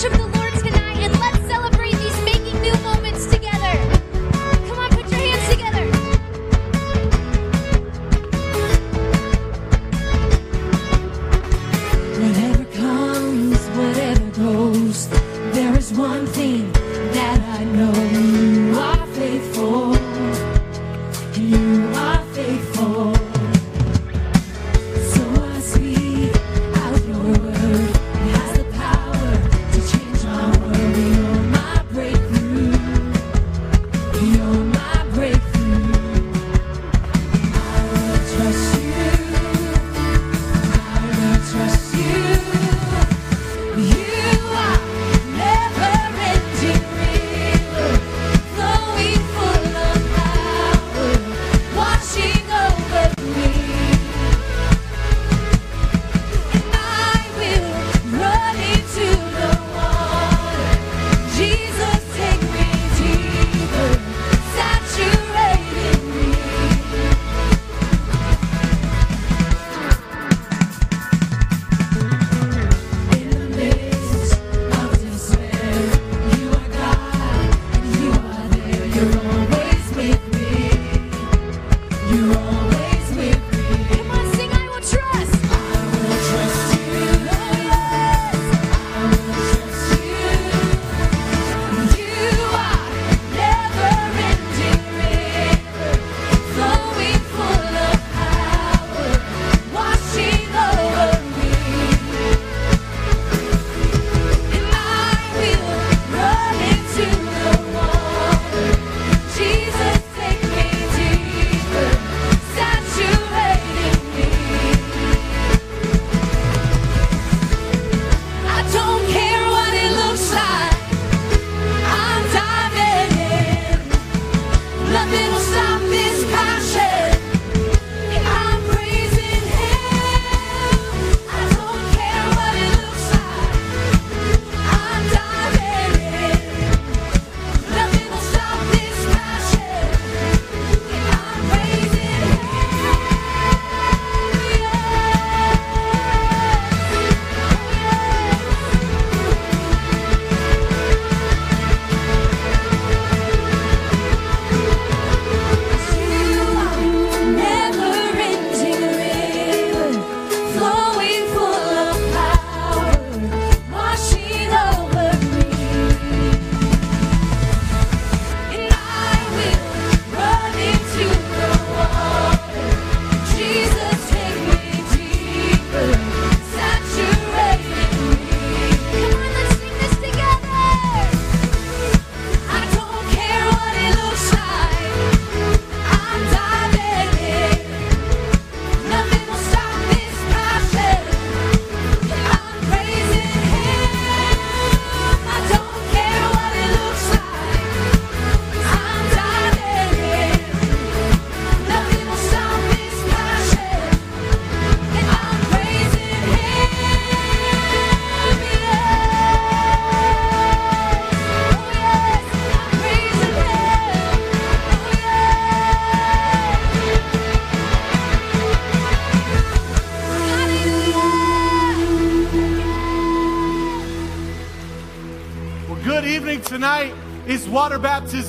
[0.00, 0.37] worship the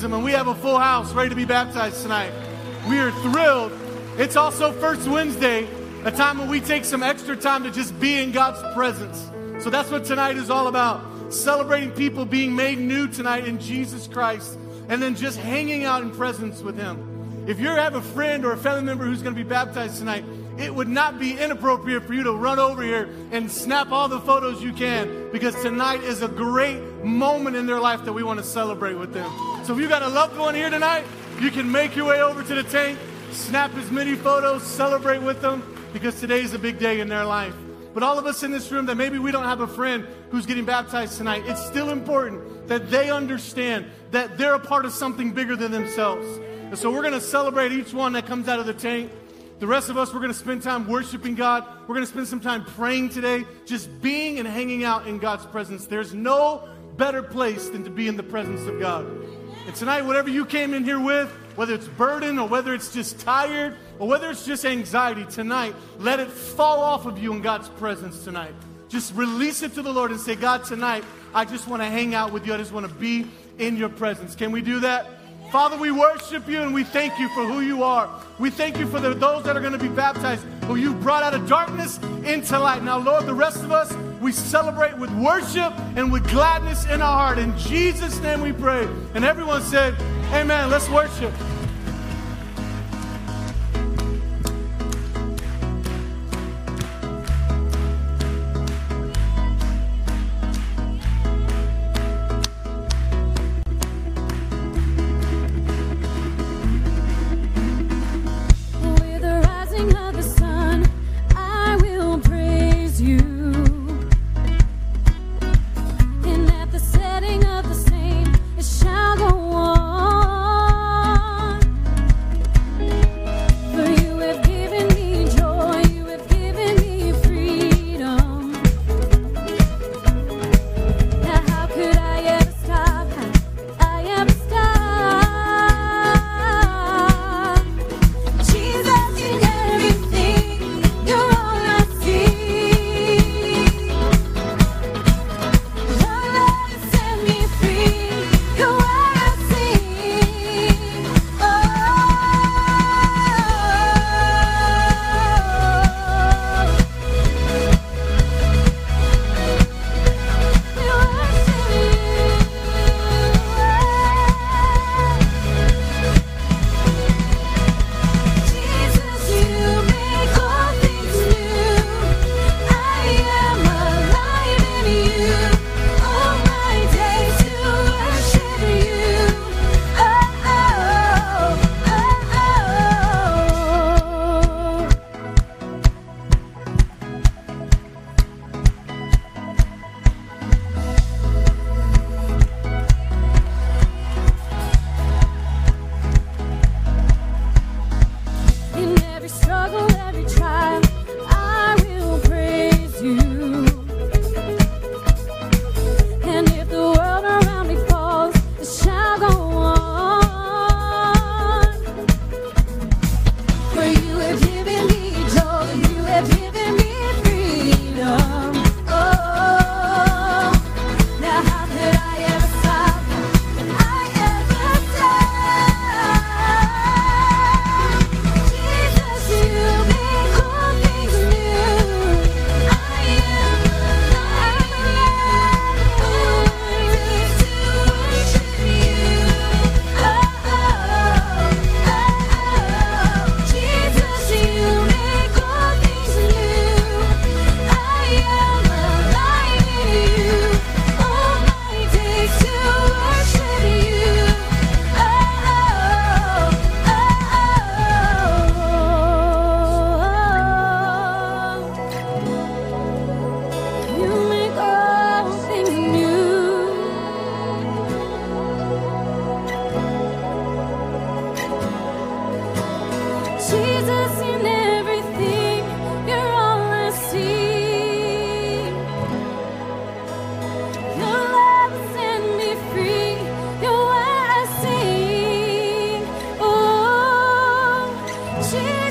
[0.00, 2.32] baptism, and we have a full house ready to be baptized tonight.
[2.88, 3.70] We are thrilled.
[4.16, 5.68] It's also First Wednesday,
[6.04, 9.28] a time when we take some extra time to just be in God's presence.
[9.62, 14.06] So that's what tonight is all about celebrating people being made new tonight in Jesus
[14.06, 17.44] Christ, and then just hanging out in presence with Him.
[17.46, 20.24] If you have a friend or a family member who's going to be baptized tonight,
[20.56, 24.20] it would not be inappropriate for you to run over here and snap all the
[24.20, 28.38] photos you can because tonight is a great moment in their life that we want
[28.38, 29.30] to celebrate with them.
[29.64, 31.04] So if you've got a loved one here tonight,
[31.40, 32.98] you can make your way over to the tank,
[33.30, 37.24] snap as many photos, celebrate with them because today is a big day in their
[37.24, 37.54] life.
[37.92, 40.46] But all of us in this room that maybe we don't have a friend who's
[40.46, 45.32] getting baptized tonight, it's still important that they understand that they're a part of something
[45.32, 46.26] bigger than themselves.
[46.70, 49.10] And so we're going to celebrate each one that comes out of the tank.
[49.58, 51.66] The rest of us, we're going to spend time worshiping God.
[51.82, 55.44] We're going to spend some time praying today, just being and hanging out in God's
[55.46, 55.86] presence.
[55.86, 56.68] There's no
[57.00, 59.06] better place than to be in the presence of God.
[59.66, 63.18] And tonight, whatever you came in here with, whether it's burden or whether it's just
[63.18, 67.70] tired or whether it's just anxiety, tonight, let it fall off of you in God's
[67.70, 68.52] presence tonight.
[68.90, 71.02] Just release it to the Lord and say, God, tonight,
[71.32, 72.52] I just want to hang out with you.
[72.52, 73.26] I just want to be
[73.58, 74.34] in your presence.
[74.34, 75.06] Can we do that?
[75.50, 78.08] Father, we worship you and we thank you for who you are.
[78.38, 81.24] We thank you for the, those that are going to be baptized, who you brought
[81.24, 82.84] out of darkness into light.
[82.84, 87.18] Now, Lord, the rest of us, we celebrate with worship and with gladness in our
[87.18, 87.38] heart.
[87.38, 88.86] In Jesus' name we pray.
[89.14, 89.94] And everyone said,
[90.32, 90.70] Amen.
[90.70, 91.32] Let's worship.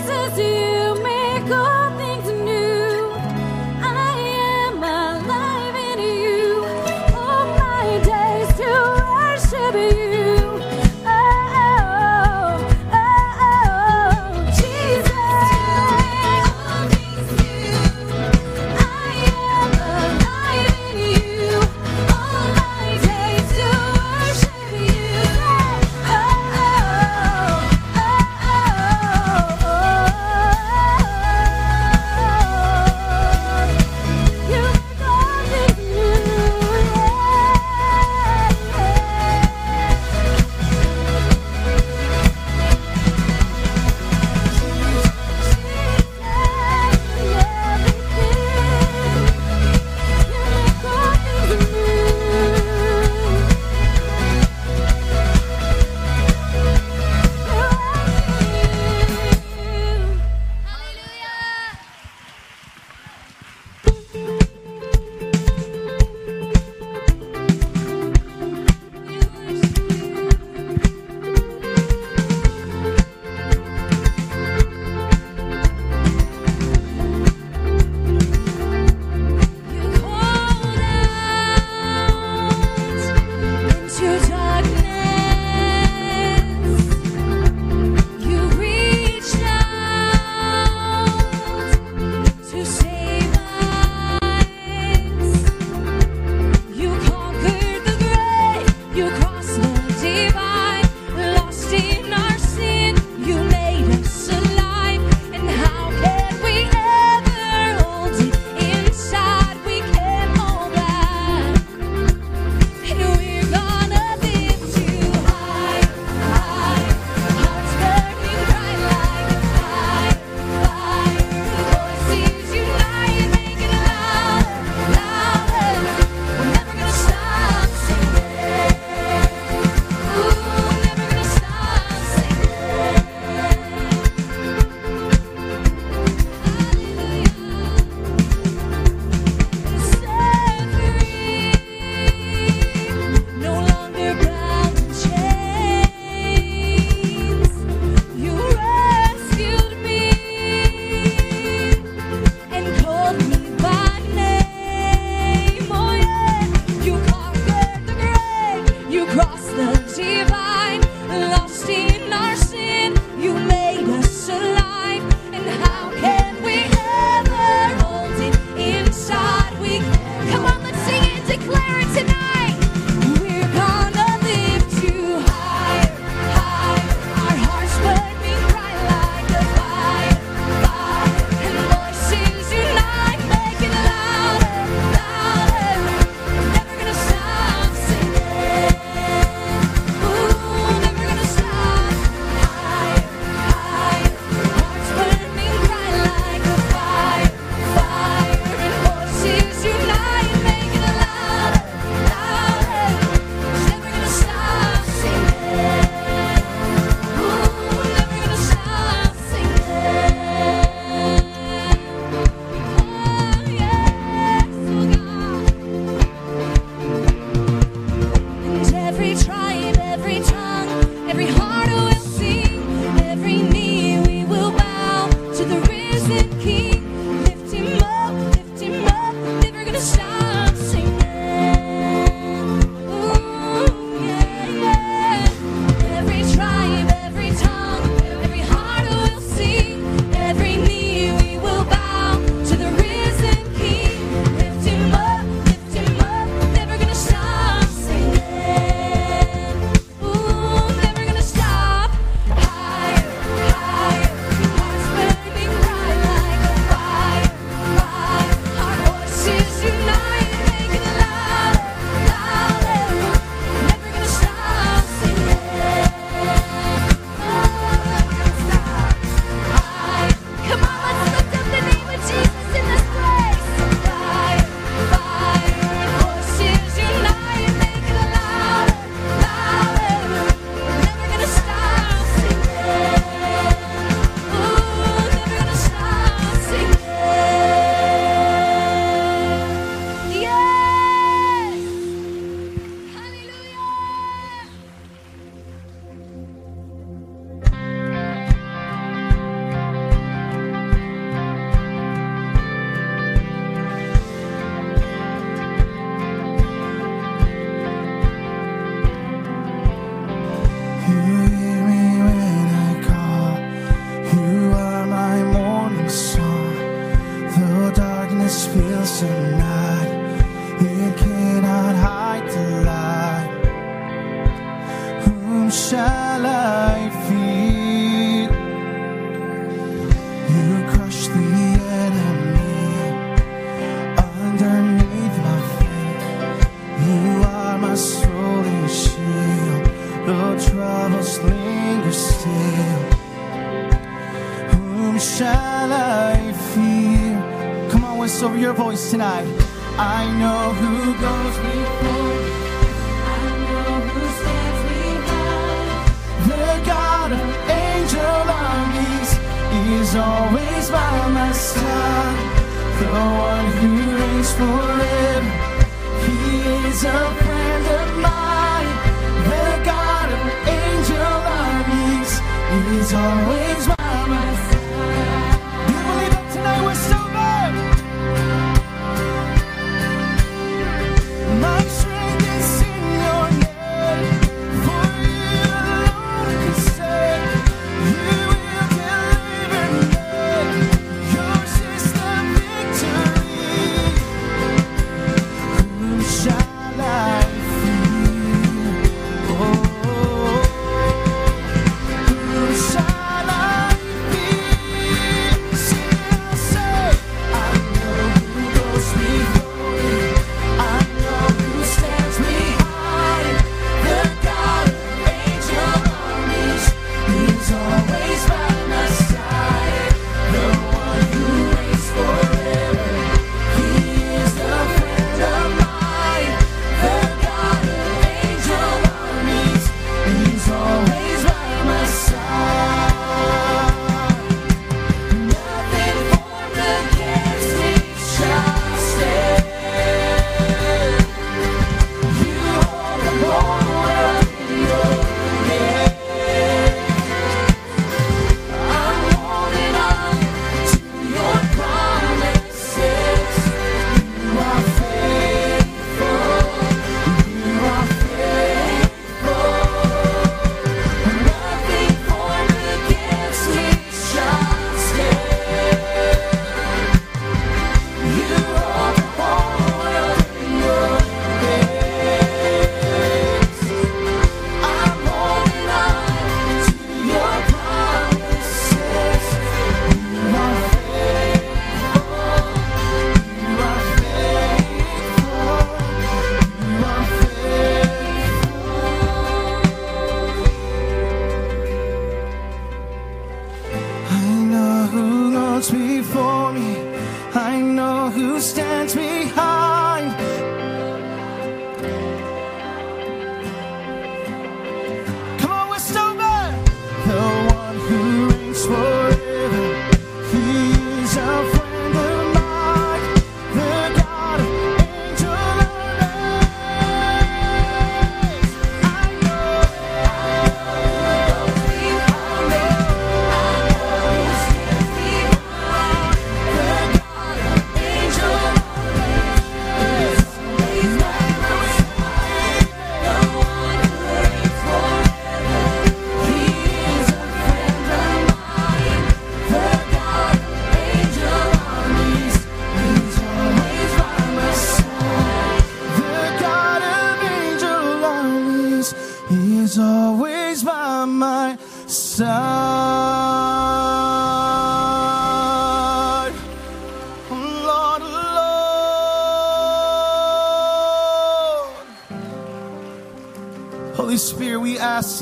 [0.10, 1.79] Jesus, you make all.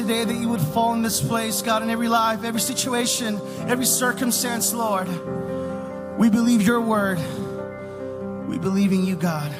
[0.08, 3.86] today that you would fall in this place, God, in every life, every situation, every
[3.86, 5.10] circumstance, Lord.
[6.17, 7.20] We believe your word.
[8.48, 9.54] We believe in you, God.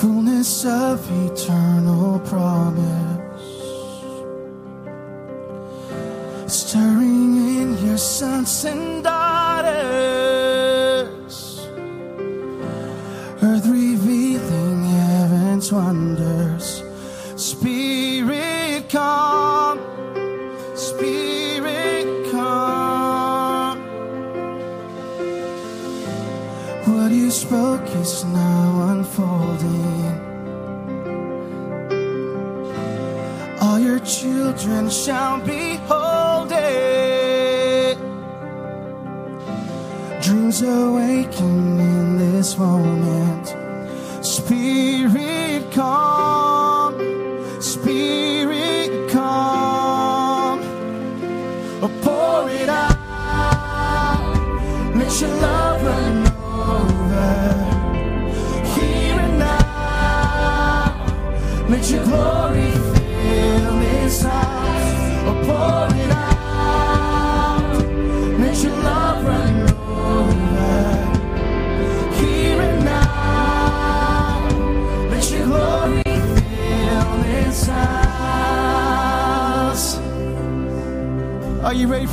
[0.00, 3.42] Fullness of eternal promise,
[6.50, 9.15] stirring in your sons and daughters.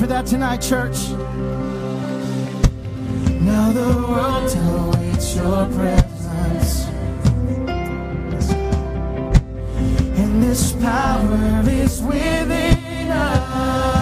[0.04, 1.12] For that tonight, church?
[3.40, 4.52] Now the world
[4.98, 6.88] awaits your presence.
[10.20, 13.93] And this power is within us.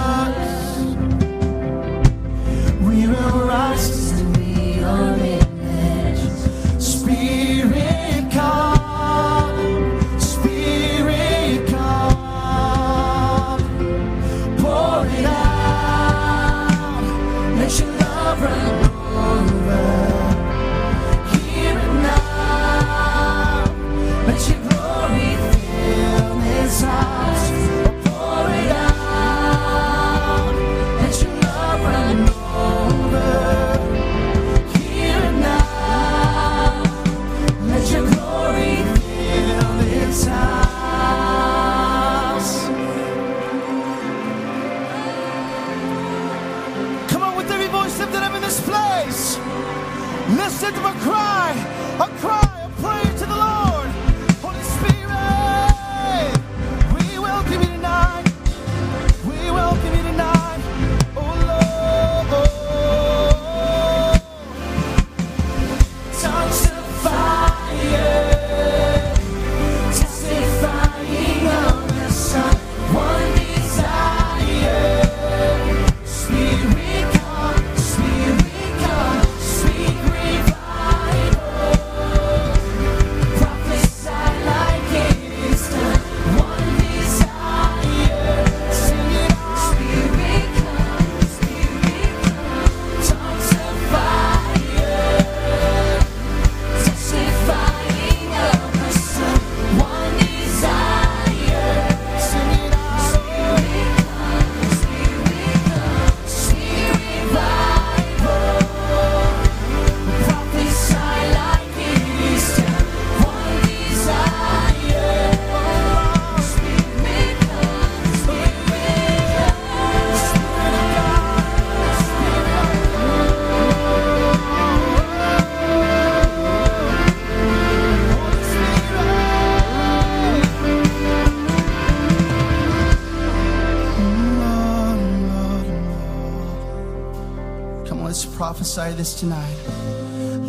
[139.02, 139.58] Tonight.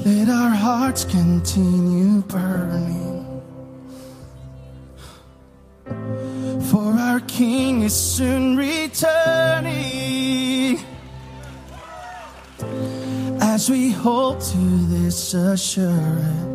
[0.05, 3.43] Let our hearts continue burning.
[6.71, 9.73] For our King is soon returning.
[13.41, 14.59] As we hold to
[14.97, 16.52] this assurance,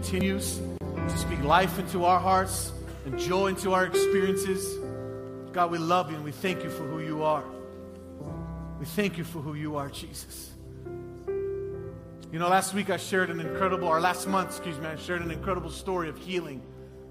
[0.00, 0.60] continues
[1.08, 2.70] to speak life into our hearts
[3.04, 4.78] and joy into our experiences.
[5.50, 7.42] God, we love you and we thank you for who you are.
[8.78, 10.52] We thank you for who you are, Jesus.
[11.26, 15.20] You know, last week I shared an incredible, or last month, excuse me, I shared
[15.20, 16.62] an incredible story of healing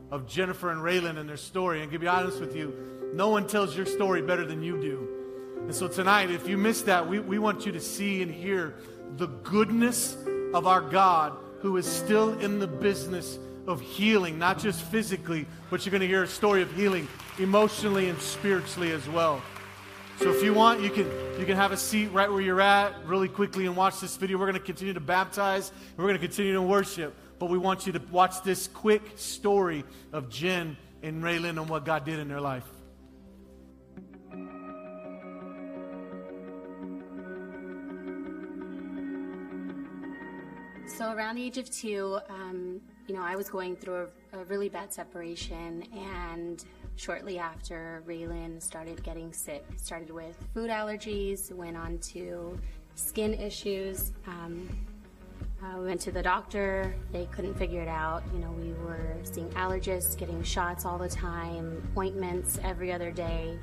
[0.09, 1.81] of Jennifer and Raylan and their story.
[1.81, 5.09] And to be honest with you, no one tells your story better than you do.
[5.63, 8.75] And so tonight, if you missed that, we, we want you to see and hear
[9.17, 10.15] the goodness
[10.53, 15.85] of our God who is still in the business of healing, not just physically, but
[15.85, 17.07] you're going to hear a story of healing
[17.39, 19.41] emotionally and spiritually as well.
[20.19, 21.05] So if you want, you can
[21.39, 24.39] you can have a seat right where you're at really quickly and watch this video.
[24.39, 25.71] We're going to continue to baptize.
[25.95, 29.83] We're going to continue to worship, but we want you to watch this quick story
[30.11, 32.63] of Jen and Raylan and what God did in their life.
[40.87, 44.43] So around the age of two, um, you know, I was going through a, a
[44.45, 46.63] really bad separation, and
[46.95, 49.63] shortly after, Raylan started getting sick.
[49.75, 52.57] Started with food allergies, went on to
[52.95, 54.13] skin issues.
[54.25, 54.67] Um,
[55.61, 56.95] uh, we went to the doctor.
[57.11, 58.23] They couldn't figure it out.
[58.33, 63.59] You know, we were seeing allergists, getting shots all the time, appointments every other day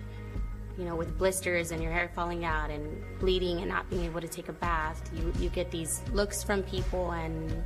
[0.79, 4.21] you know, with blisters and your hair falling out and bleeding and not being able
[4.21, 7.65] to take a bath, you, you get these looks from people and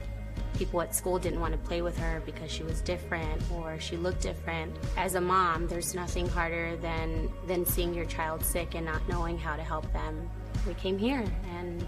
[0.57, 3.97] people at school didn't want to play with her because she was different or she
[3.97, 4.75] looked different.
[4.97, 9.39] As a mom, there's nothing harder than than seeing your child sick and not knowing
[9.39, 10.29] how to help them.
[10.67, 11.25] We came here
[11.57, 11.87] and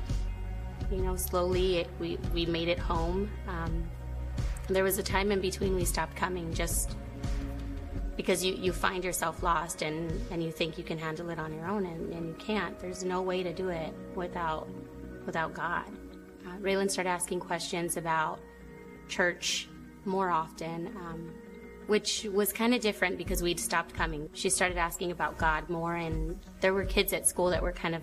[0.91, 3.31] you know, slowly it, we we made it home.
[3.49, 3.85] Um,
[4.69, 6.97] there was a time in between we stopped coming just
[8.21, 11.55] because you, you find yourself lost and, and you think you can handle it on
[11.55, 12.79] your own and, and you can't.
[12.79, 14.69] There's no way to do it without
[15.25, 15.87] without God.
[16.47, 18.39] Uh, Raylan started asking questions about
[19.09, 19.69] church
[20.05, 21.33] more often, um,
[21.87, 24.29] which was kind of different because we'd stopped coming.
[24.35, 27.95] She started asking about God more, and there were kids at school that were kind
[27.95, 28.03] of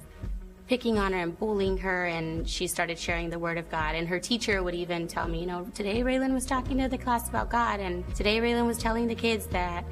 [0.67, 3.95] picking on her and bullying her, and she started sharing the word of God.
[3.95, 6.97] And her teacher would even tell me, you know, today Raylan was talking to the
[6.97, 9.85] class about God, and today Raylan was telling the kids that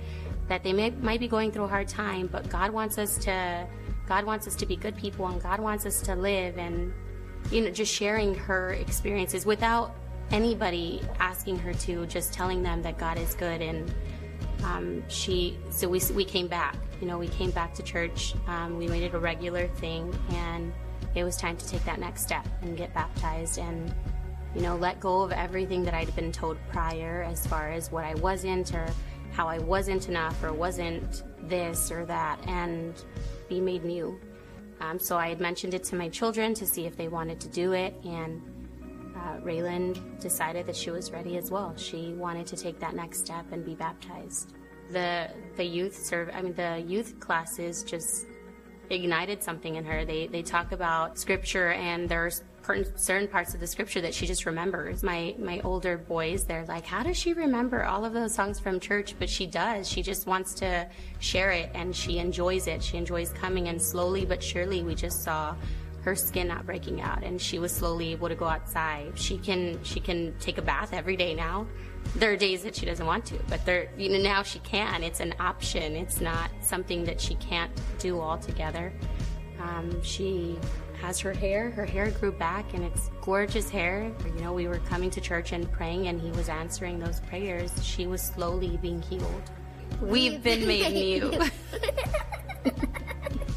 [0.48, 3.68] that they may, might be going through a hard time, but God wants us to
[4.08, 6.94] God wants us to be good people, and God wants us to live, and
[7.52, 9.96] you know, just sharing her experiences without
[10.32, 13.94] anybody asking her to, just telling them that God is good and.
[14.66, 16.76] Um, she so we we came back.
[17.00, 18.34] You know, we came back to church.
[18.48, 20.74] Um, we made it a regular thing, and
[21.14, 23.94] it was time to take that next step and get baptized and
[24.56, 28.06] you know let go of everything that I'd been told prior as far as what
[28.06, 28.88] I wasn't or
[29.32, 32.94] how I wasn't enough or wasn't this or that, and
[33.48, 34.20] be made new.
[34.82, 37.50] Um, so I had mentioned it to my children to see if they wanted to
[37.50, 38.42] do it, and
[39.26, 41.74] uh, Raylan decided that she was ready as well.
[41.76, 44.54] She wanted to take that next step and be baptized.
[44.92, 48.28] The the youth serve, I mean the youth classes just
[48.92, 50.06] ignited something in her.
[50.06, 52.44] They they talk about scripture and there's
[52.96, 55.02] certain parts of the scripture that she just remembers.
[55.02, 58.80] My my older boys, they're like, how does she remember all of those songs from
[58.80, 59.16] church?
[59.18, 59.90] But she does.
[59.90, 60.88] She just wants to
[61.20, 62.84] share it and she enjoys it.
[62.84, 65.56] She enjoys coming and slowly but surely we just saw
[66.06, 69.12] her skin not breaking out and she was slowly able to go outside.
[69.16, 71.66] She can she can take a bath every day now.
[72.16, 75.04] There are days that she doesn't want to, but there you know now she can.
[75.04, 75.96] It's an option.
[75.96, 78.94] It's not something that she can't do altogether.
[79.60, 80.60] Um, she
[81.02, 81.72] has her hair.
[81.72, 84.12] Her hair grew back and it's gorgeous hair.
[84.36, 87.72] You know, we were coming to church and praying and he was answering those prayers.
[87.84, 89.50] She was slowly being healed.
[90.00, 91.32] We've been made new.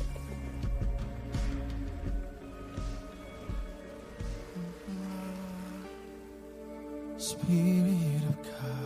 [7.19, 8.78] Spirit of God,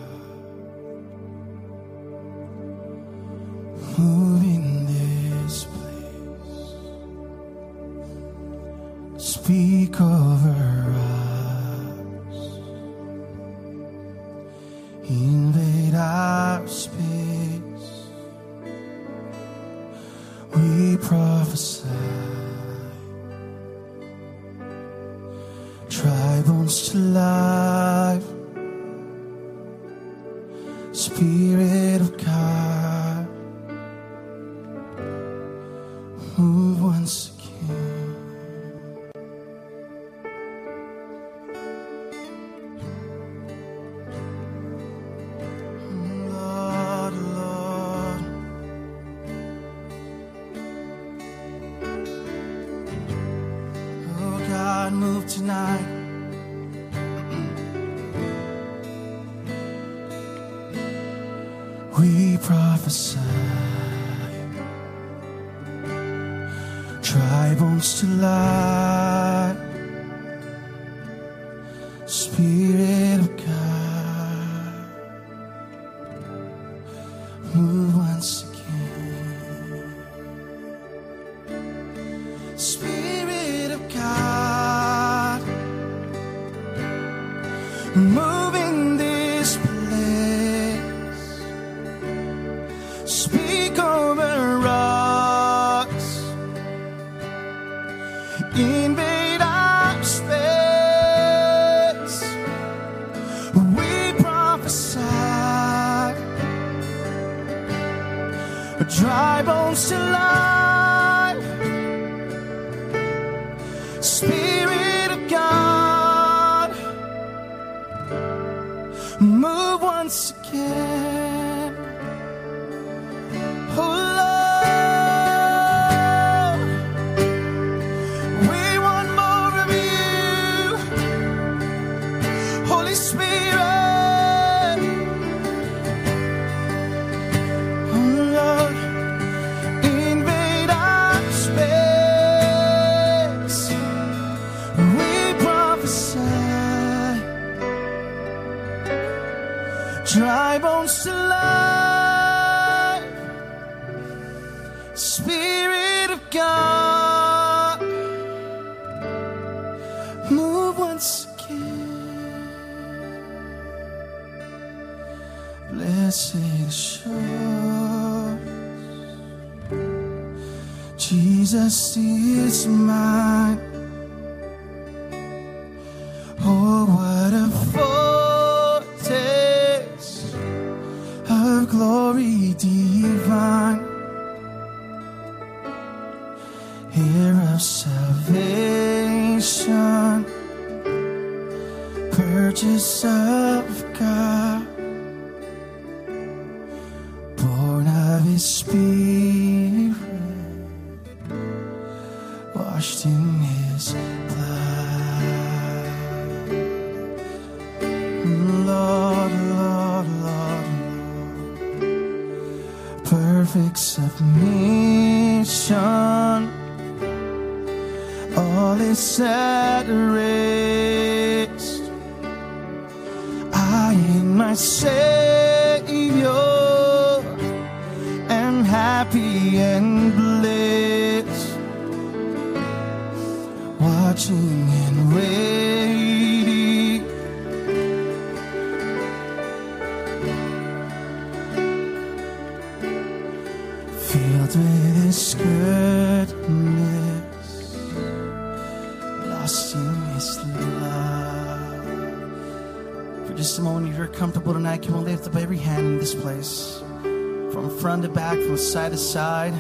[257.53, 259.53] From front to back, from side to side.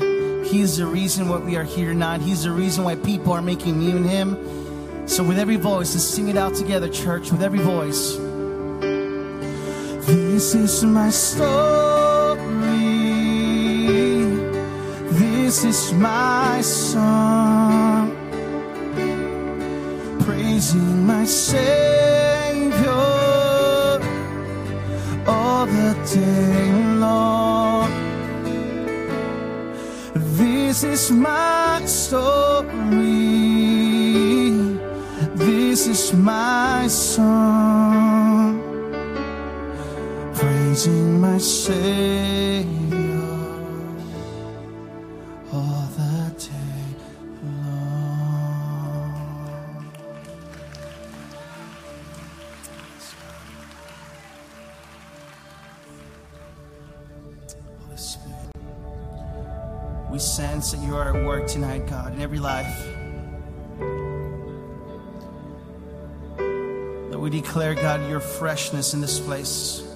[0.46, 2.22] He's the reason why we are here tonight.
[2.22, 5.06] He's the reason why people are making me and Him.
[5.06, 8.16] So, with every voice, let's sing it out together, church, with every voice.
[10.06, 12.62] This is my story.
[15.10, 18.16] This is my song
[20.20, 22.90] praising my Savior
[25.26, 27.71] all the day long.
[30.72, 32.70] This is my story.
[35.34, 38.58] This is my song,
[40.34, 43.01] praising my Savior
[62.42, 62.88] life.
[67.10, 69.86] That we declare, God, your freshness in this place.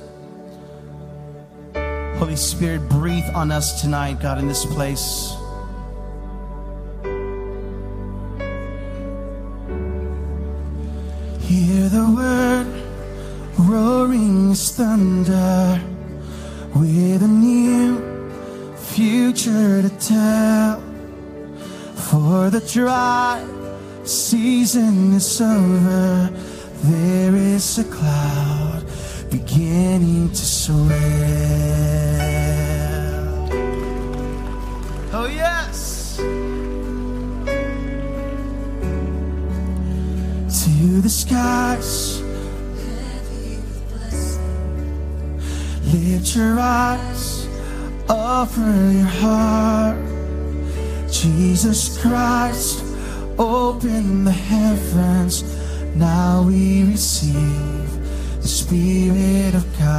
[2.19, 5.35] Holy Spirit, breathe on us tonight, God, in this place.
[11.43, 12.67] Hear the word
[13.59, 15.81] roaring as thunder
[16.75, 20.86] with a new future to tell.
[22.29, 23.47] For the dry
[24.03, 26.29] season is over,
[26.83, 28.85] there is a cloud
[29.31, 30.89] beginning to swell.
[35.13, 36.17] Oh, yes.
[40.65, 42.21] To the skies,
[45.95, 47.47] lift your eyes,
[48.09, 50.16] offer your heart.
[51.11, 52.85] Jesus Christ,
[53.39, 55.43] open the heavens.
[55.95, 59.96] Now we receive the Spirit of God.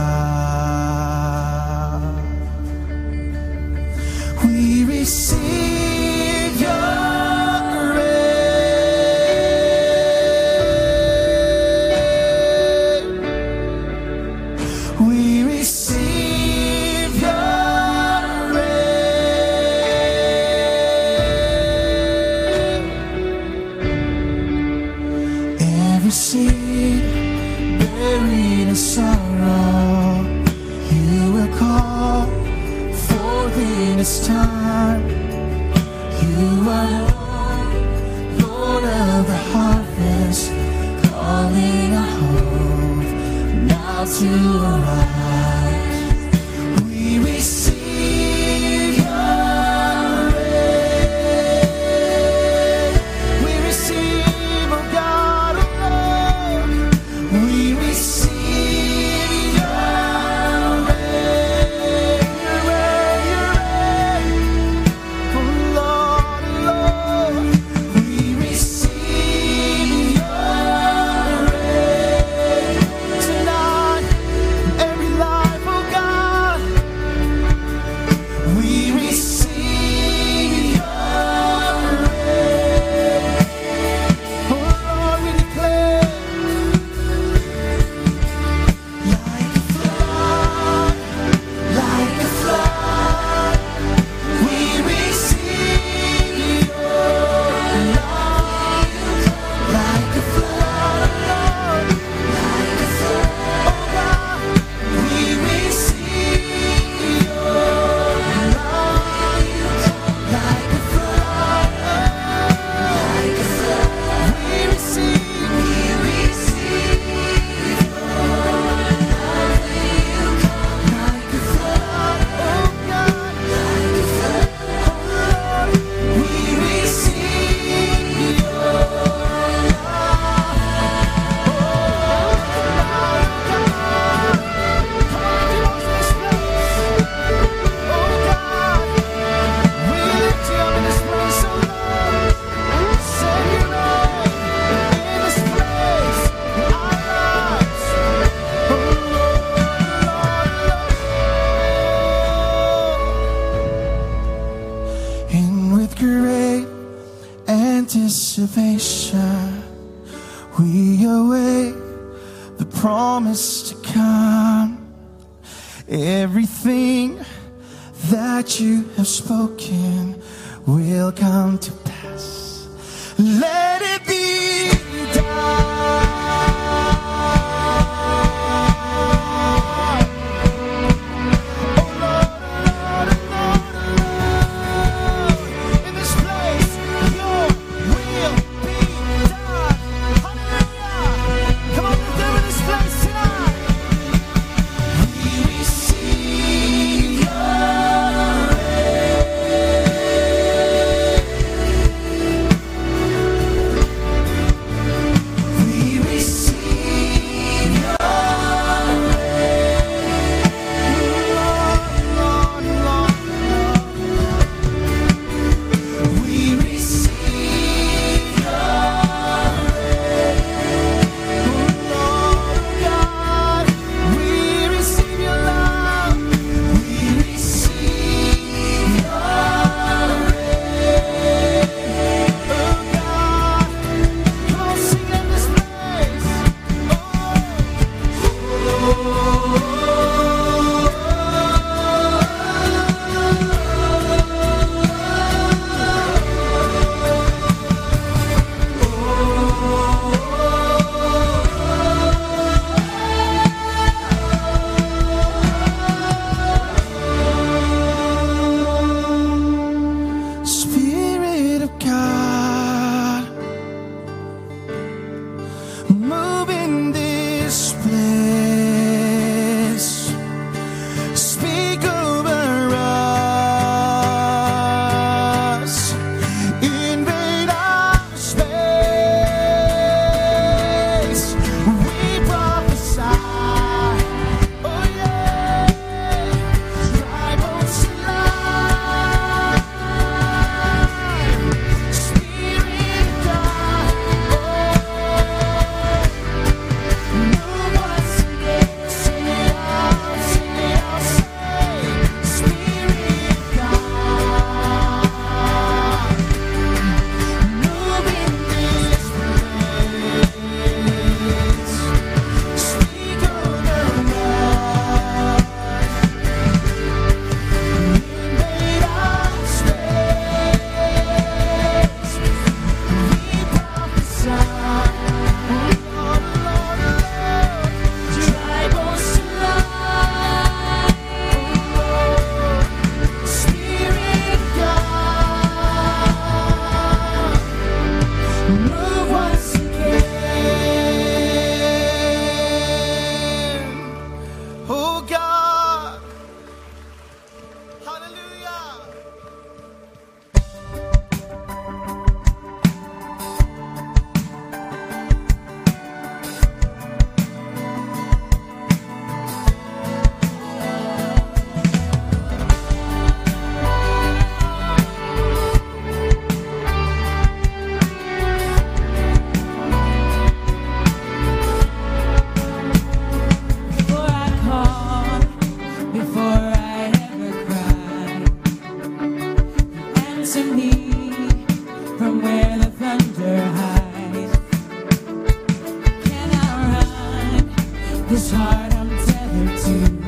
[388.10, 390.07] This heart I'm tethered to.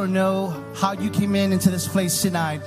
[0.00, 2.62] don't know how you came in into this place tonight.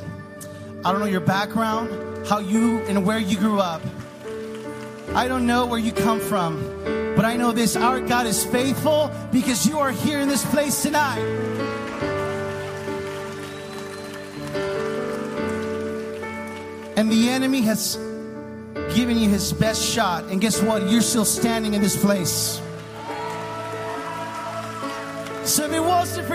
[0.85, 3.81] I don't know your background, how you and where you grew up.
[5.15, 6.61] I don't know where you come from,
[7.15, 10.83] but I know this our God is faithful because you are here in this place
[10.83, 11.23] tonight.
[16.95, 17.95] And the enemy has
[18.93, 20.25] given you his best shot.
[20.25, 20.87] And guess what?
[20.87, 22.61] You're still standing in this place.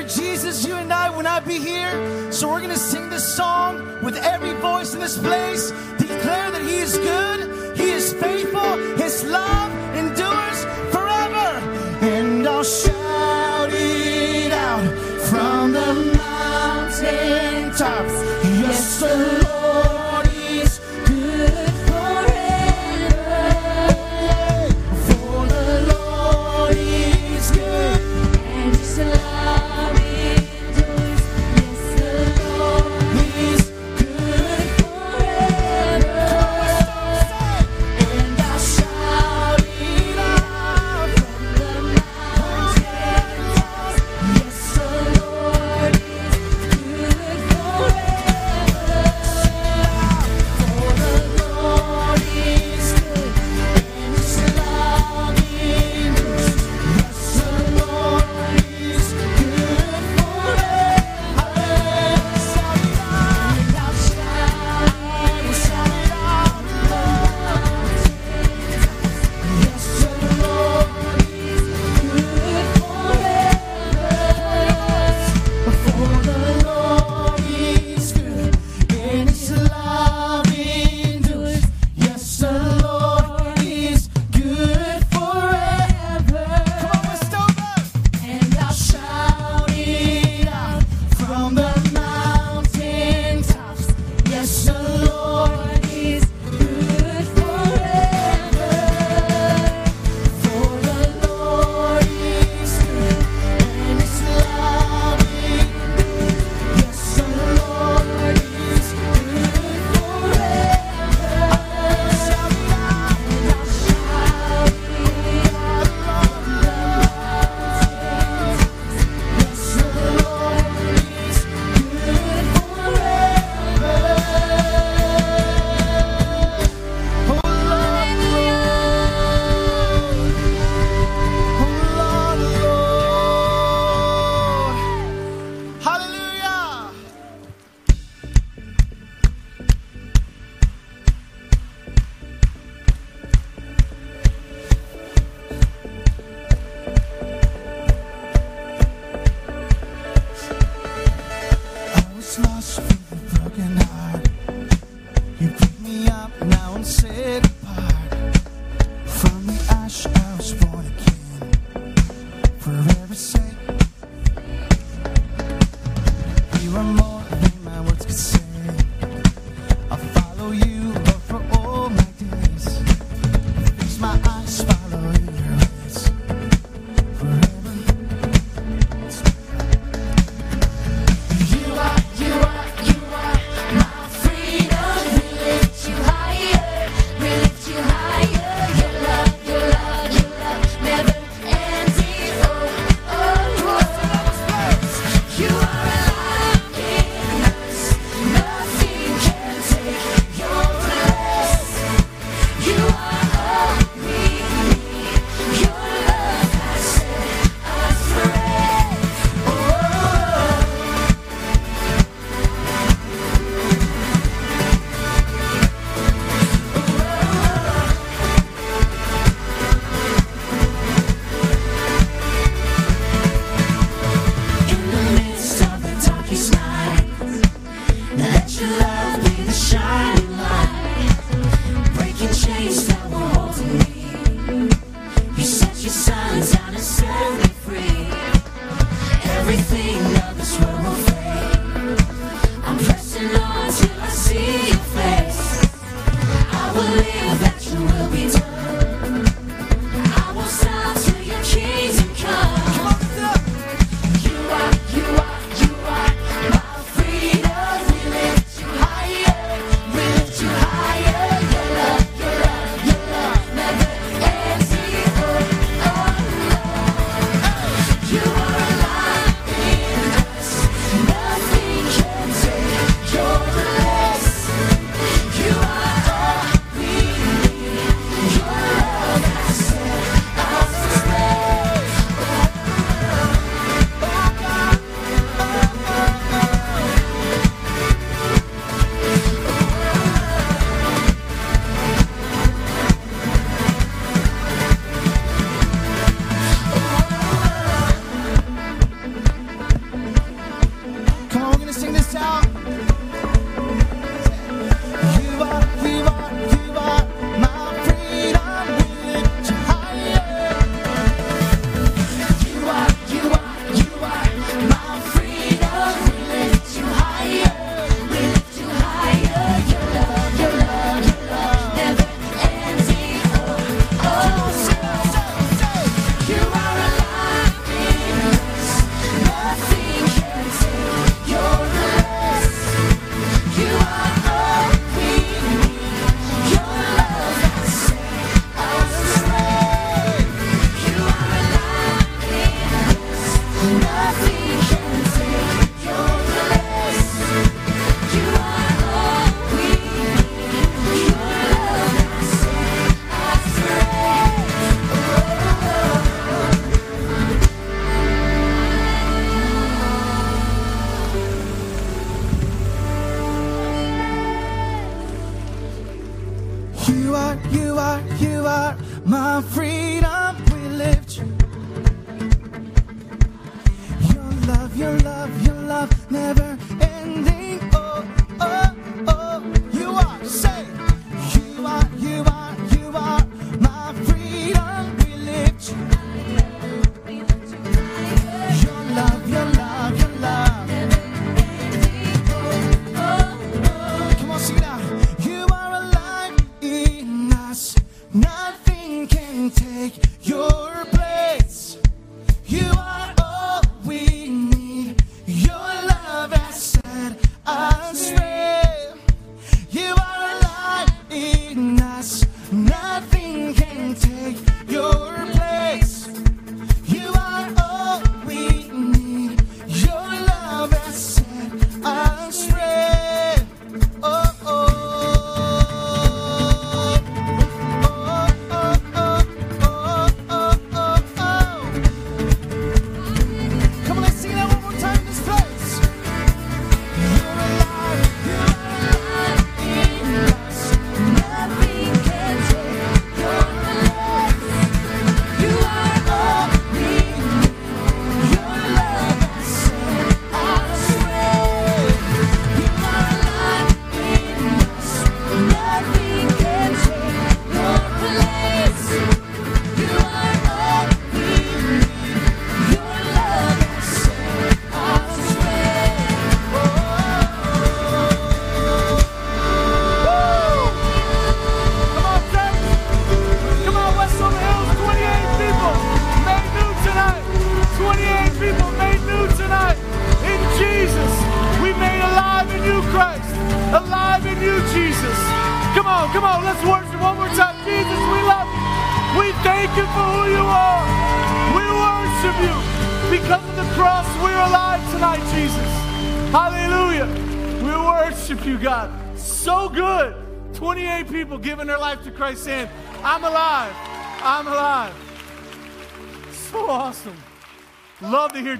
[0.08, 2.32] Jesus, you and I will not be here.
[2.32, 6.62] So we're going to sing this song with every voice in this place, declare that
[6.62, 7.57] He is good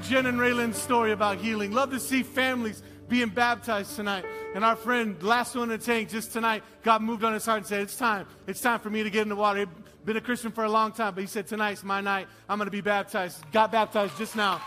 [0.08, 1.70] Jen and Raylan's story about healing.
[1.72, 4.24] Love to see families being baptized tonight.
[4.54, 7.58] And our friend, last one in the tank, just tonight, God moved on his heart
[7.58, 8.26] and said, It's time.
[8.46, 9.60] It's time for me to get in the water.
[9.60, 9.68] He'd
[10.06, 12.26] been a Christian for a long time, but he said, Tonight's my night.
[12.48, 13.42] I'm going to be baptized.
[13.52, 14.62] Got baptized just now.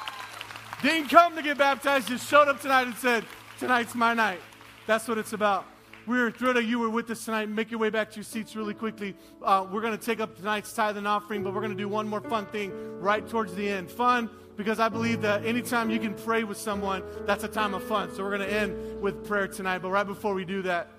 [0.83, 3.25] Didn't come to get baptized, just showed up tonight and said,
[3.57, 4.41] Tonight's my night.
[4.85, 5.65] That's what it's about.
[6.07, 7.47] We're thrilled that you were with us tonight.
[7.47, 9.15] Make your way back to your seats really quickly.
[9.41, 11.87] Uh, we're going to take up tonight's tithe and offering, but we're going to do
[11.87, 13.91] one more fun thing right towards the end.
[13.91, 17.83] Fun because I believe that anytime you can pray with someone, that's a time of
[17.83, 18.13] fun.
[18.15, 19.79] So we're going to end with prayer tonight.
[19.79, 20.89] But right before we do that,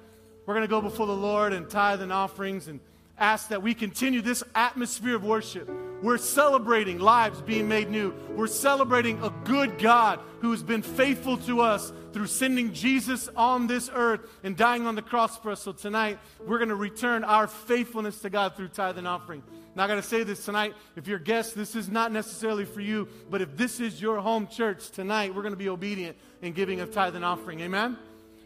[0.46, 2.78] we're going to go before the Lord and tithe and offerings and
[3.18, 5.68] ask that we continue this atmosphere of worship.
[6.02, 8.12] We're celebrating lives being made new.
[8.30, 13.68] We're celebrating a good God who has been faithful to us through sending Jesus on
[13.68, 15.62] this earth and dying on the cross for us.
[15.62, 19.44] So tonight, we're going to return our faithfulness to God through tithe and offering.
[19.76, 20.74] Now, I got to say this tonight.
[20.96, 24.20] If you're a guest, this is not necessarily for you, but if this is your
[24.20, 27.60] home church tonight, we're going to be obedient in giving of tithe and offering.
[27.60, 27.96] Amen?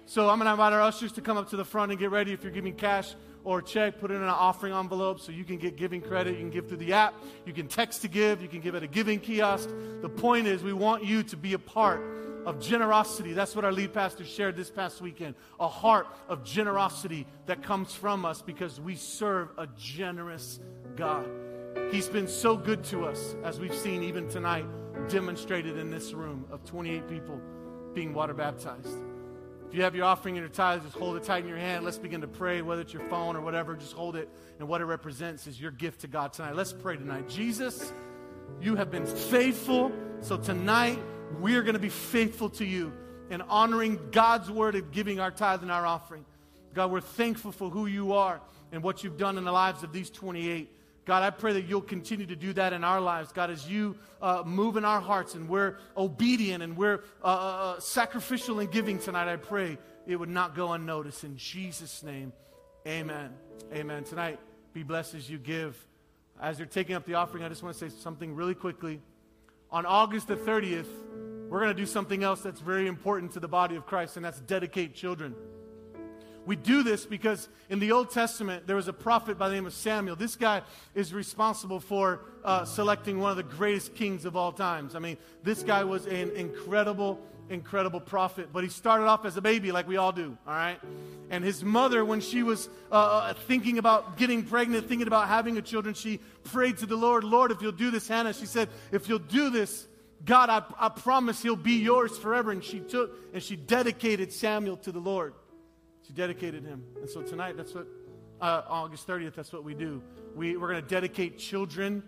[0.04, 2.10] So I'm going to invite our ushers to come up to the front and get
[2.10, 2.32] ready.
[2.32, 3.14] If you're giving cash
[3.46, 6.34] or check, put it in an offering envelope so you can get giving credit.
[6.34, 7.14] You can give through the app.
[7.46, 8.42] You can text to give.
[8.42, 9.70] You can give at a giving kiosk.
[10.02, 12.02] The point is, we want you to be a part
[12.44, 13.34] of generosity.
[13.34, 15.36] That's what our lead pastor shared this past weekend.
[15.60, 20.58] A heart of generosity that comes from us because we serve a generous
[20.96, 21.28] God.
[21.92, 24.66] He's been so good to us, as we've seen even tonight,
[25.08, 27.40] demonstrated in this room of 28 people
[27.94, 28.98] being water baptized.
[29.76, 31.84] You have your offering and your tithes, just hold it tight in your hand.
[31.84, 34.26] Let's begin to pray, whether it's your phone or whatever, just hold it.
[34.58, 36.56] And what it represents is your gift to God tonight.
[36.56, 37.28] Let's pray tonight.
[37.28, 37.92] Jesus,
[38.58, 39.92] you have been faithful.
[40.22, 40.98] So tonight,
[41.42, 42.90] we are going to be faithful to you
[43.28, 46.24] in honoring God's word and giving our tithe and our offering.
[46.72, 48.40] God, we're thankful for who you are
[48.72, 50.70] and what you've done in the lives of these 28.
[51.06, 53.30] God, I pray that you'll continue to do that in our lives.
[53.30, 57.80] God, as you uh, move in our hearts and we're obedient and we're uh, uh,
[57.80, 59.78] sacrificial in giving tonight, I pray
[60.08, 61.22] it would not go unnoticed.
[61.22, 62.32] In Jesus' name,
[62.88, 63.30] amen.
[63.72, 64.02] Amen.
[64.02, 64.40] Tonight,
[64.72, 65.76] be blessed as you give.
[66.42, 69.00] As you're taking up the offering, I just want to say something really quickly.
[69.70, 70.88] On August the 30th,
[71.48, 74.24] we're going to do something else that's very important to the body of Christ, and
[74.24, 75.36] that's dedicate children.
[76.46, 79.66] We do this because in the Old Testament, there was a prophet by the name
[79.66, 80.14] of Samuel.
[80.16, 80.62] This guy
[80.94, 84.94] is responsible for uh, selecting one of the greatest kings of all times.
[84.94, 89.40] I mean, this guy was an incredible incredible prophet, but he started off as a
[89.40, 90.80] baby like we all do, all right?
[91.30, 95.56] And his mother, when she was uh, uh, thinking about getting pregnant, thinking about having
[95.56, 98.68] a children, she prayed to the Lord, Lord, if you'll do this, Hannah, she said,
[98.90, 99.86] if you'll do this,
[100.24, 102.50] God, I, I promise he'll be yours forever.
[102.50, 105.34] And she took and she dedicated Samuel to the Lord.
[106.06, 106.84] She dedicated him.
[107.00, 107.86] And so tonight, that's what,
[108.40, 110.02] uh, August 30th, that's what we do.
[110.34, 112.02] We, we're going to dedicate children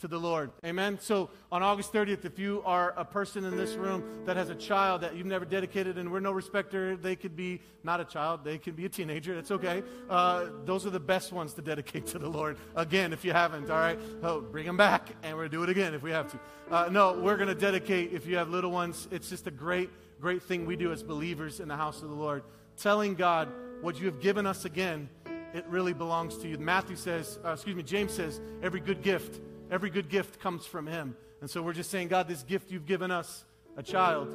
[0.00, 0.50] to the Lord.
[0.64, 0.98] Amen.
[1.00, 4.54] So on August 30th, if you are a person in this room that has a
[4.54, 8.44] child that you've never dedicated, and we're no respecter, they could be not a child,
[8.44, 9.38] they could be a teenager.
[9.38, 9.82] It's okay.
[10.08, 12.56] Uh, those are the best ones to dedicate to the Lord.
[12.76, 15.68] Again, if you haven't, all right, oh, bring them back, and we're gonna do it
[15.68, 16.40] again if we have to.
[16.70, 18.12] Uh, no, we're going to dedicate.
[18.12, 21.58] If you have little ones, it's just a great, great thing we do as believers
[21.58, 22.44] in the house of the Lord,
[22.80, 23.48] telling God
[23.80, 25.08] what you have given us again.
[25.52, 26.58] It really belongs to you.
[26.58, 30.86] Matthew says, uh, excuse me, James says, every good gift Every good gift comes from
[30.86, 31.16] Him.
[31.40, 33.44] And so we're just saying, God, this gift you've given us,
[33.76, 34.28] a child,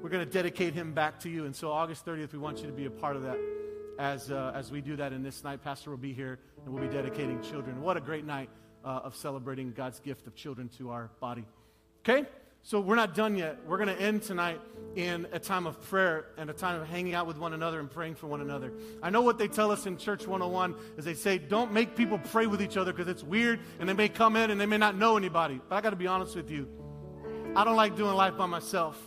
[0.00, 1.44] we're going to dedicate him back to you.
[1.44, 3.38] And so August 30th, we want you to be a part of that
[3.98, 5.12] as, uh, as we do that.
[5.12, 7.82] And this night, Pastor will be here and we'll be dedicating children.
[7.82, 8.48] What a great night
[8.84, 11.44] uh, of celebrating God's gift of children to our body.
[12.04, 12.26] Okay?
[12.62, 13.58] So we're not done yet.
[13.66, 14.60] We're going to end tonight
[14.94, 17.90] in a time of prayer and a time of hanging out with one another and
[17.90, 18.72] praying for one another.
[19.02, 22.18] I know what they tell us in Church 101 is they say, don't make people
[22.18, 24.78] pray with each other because it's weird and they may come in and they may
[24.78, 25.60] not know anybody.
[25.68, 26.68] But I got to be honest with you.
[27.56, 29.00] I don't like doing life by myself.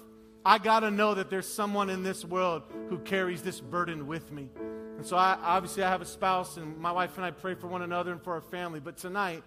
[0.45, 4.31] I got to know that there's someone in this world who carries this burden with
[4.31, 4.49] me.
[4.97, 7.67] And so I, obviously I have a spouse and my wife and I pray for
[7.67, 8.79] one another and for our family.
[8.79, 9.43] But tonight,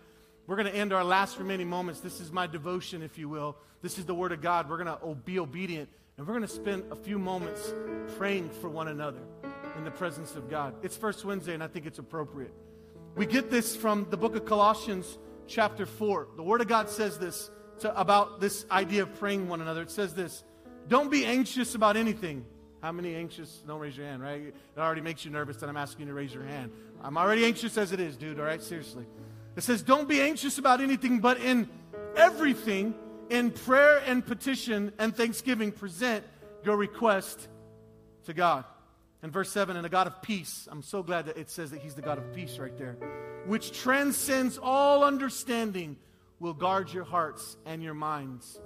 [0.47, 2.01] we're going to end our last remaining moments.
[2.01, 3.57] This is my devotion, if you will.
[3.83, 4.69] This is the Word of God.
[4.69, 7.75] We're going to be obedient, and we're going to spend a few moments
[8.17, 9.21] praying for one another
[9.77, 10.75] in the presence of God.
[10.83, 12.53] It's First Wednesday, and I think it's appropriate.
[13.17, 15.19] We get this from the book of Colossians,
[15.49, 16.29] chapter 4.
[16.37, 19.83] The Word of God says this to, about this idea of praying one another.
[19.83, 20.45] It says this
[20.87, 22.45] Don't be anxious about anything.
[22.83, 23.63] How many anxious?
[23.67, 24.43] Don't raise your hand, right?
[24.43, 26.71] It already makes you nervous that I'm asking you to raise your hand.
[27.03, 28.63] I'm already anxious as it is, dude, all right?
[28.63, 29.07] Seriously.
[29.57, 31.69] It says, Don't be anxious about anything, but in
[32.17, 32.95] everything,
[33.31, 36.25] in prayer and petition and thanksgiving, present
[36.65, 37.49] your request
[38.25, 38.65] to God.
[39.23, 41.81] And verse 7, and the God of peace, I'm so glad that it says that
[41.81, 42.97] He's the God of peace right there,
[43.47, 45.97] which transcends all understanding,
[46.39, 48.61] will guard your hearts and your minds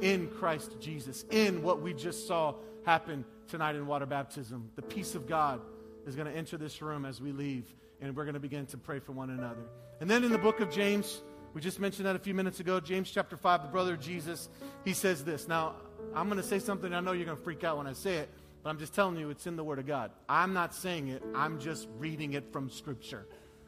[0.00, 4.70] in Christ Jesus, in what we just saw happen tonight in water baptism.
[4.76, 5.60] The peace of God
[6.06, 7.74] is going to enter this room as we leave,
[8.06, 9.66] and we're going to begin to pray for one another.
[10.00, 11.22] And then in the book of James,
[11.54, 14.48] we just mentioned that a few minutes ago, James chapter 5, the brother of Jesus,
[14.84, 15.48] he says this.
[15.48, 15.74] Now,
[16.14, 18.16] I'm going to say something, I know you're going to freak out when I say
[18.16, 18.28] it,
[18.62, 20.10] but I'm just telling you it's in the Word of God.
[20.28, 23.26] I'm not saying it, I'm just reading it from Scripture.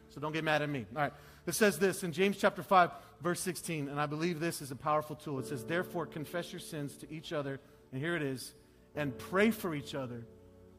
[0.09, 0.85] So don't get mad at me.
[0.95, 1.13] All right.
[1.45, 4.75] It says this in James chapter 5, verse 16, and I believe this is a
[4.75, 5.39] powerful tool.
[5.39, 7.59] It says, Therefore, confess your sins to each other,
[7.91, 8.53] and here it is,
[8.95, 10.25] and pray for each other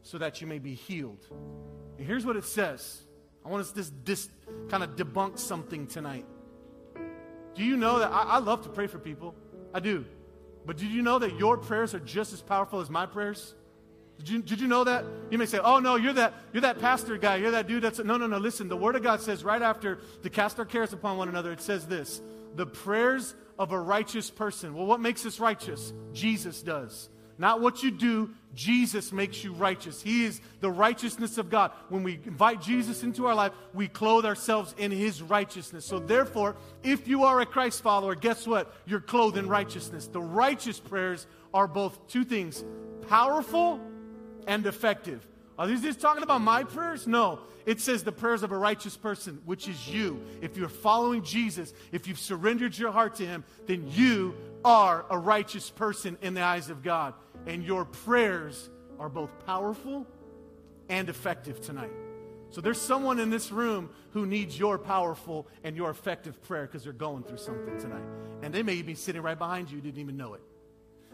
[0.02, 1.26] so that you may be healed.
[1.98, 3.02] And here's what it says
[3.44, 4.30] I want us to just,
[4.68, 6.26] kind of debunk something tonight.
[7.54, 9.34] Do you know that I, I love to pray for people?
[9.74, 10.04] I do.
[10.66, 13.54] But did you know that your prayers are just as powerful as my prayers?
[14.18, 15.04] Did you, did you know that?
[15.30, 17.98] You may say, oh no, you're that, you're that pastor guy, you're that dude that's,
[17.98, 20.92] no, no, no, listen, the Word of God says right after to cast our cares
[20.92, 22.20] upon one another, it says this,
[22.54, 24.74] the prayers of a righteous person.
[24.74, 25.92] Well, what makes us righteous?
[26.12, 27.08] Jesus does.
[27.38, 30.02] Not what you do, Jesus makes you righteous.
[30.02, 31.70] He is the righteousness of God.
[31.88, 35.84] When we invite Jesus into our life, we clothe ourselves in His righteousness.
[35.84, 38.74] So, therefore, if you are a Christ follower, guess what?
[38.86, 40.08] You're clothed in righteousness.
[40.08, 42.64] The righteous prayers are both two things
[43.08, 43.80] powerful
[44.46, 45.26] and effective.
[45.58, 47.06] Are these just talking about my prayers?
[47.06, 47.40] No.
[47.66, 50.22] It says the prayers of a righteous person, which is you.
[50.40, 54.34] If you're following Jesus, if you've surrendered your heart to Him, then you
[54.64, 57.14] are a righteous person in the eyes of God
[57.46, 60.06] and your prayers are both powerful
[60.88, 61.92] and effective tonight.
[62.50, 66.82] So there's someone in this room who needs your powerful and your effective prayer because
[66.82, 68.04] they're going through something tonight.
[68.42, 70.42] And they may be sitting right behind you, you didn't even know it.